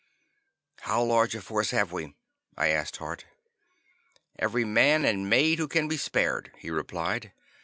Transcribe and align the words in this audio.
"How 0.79 1.03
large 1.03 1.35
a 1.35 1.41
force 1.43 1.69
have 1.69 1.91
we?" 1.91 2.15
I 2.57 2.69
asked 2.69 2.97
Hart. 2.97 3.25
"Every 4.39 4.65
man 4.65 5.05
and 5.05 5.29
maid 5.29 5.59
who 5.59 5.67
can 5.67 5.87
be 5.87 5.97
spared," 5.97 6.51
he 6.57 6.71
replied. 6.71 7.33